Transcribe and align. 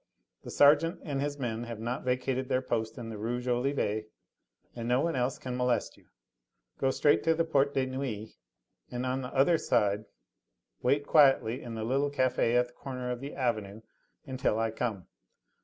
The 0.41 0.49
sergeant 0.49 0.99
and 1.03 1.21
his 1.21 1.37
men 1.37 1.65
have 1.65 1.79
not 1.79 2.03
vacated 2.03 2.49
their 2.49 2.63
post 2.63 2.97
in 2.97 3.09
the 3.09 3.19
Rue 3.19 3.39
Jolivet, 3.39 4.09
and 4.75 4.87
no 4.87 4.99
one 4.99 5.15
else 5.15 5.37
can 5.37 5.55
molest 5.55 5.95
you. 5.95 6.07
Go 6.79 6.89
straight 6.89 7.21
to 7.25 7.35
the 7.35 7.45
Porte 7.45 7.75
de 7.75 7.85
Neuilly, 7.85 8.33
and 8.89 9.05
on 9.05 9.21
the 9.21 9.31
other 9.31 9.59
side 9.59 10.05
wait 10.81 11.05
quietly 11.05 11.61
in 11.61 11.75
the 11.75 11.83
little 11.83 12.09
cafe 12.09 12.55
at 12.57 12.65
the 12.69 12.73
corner 12.73 13.11
of 13.11 13.19
the 13.19 13.35
Avenue 13.35 13.81
until 14.25 14.57
I 14.57 14.71
come. 14.71 15.05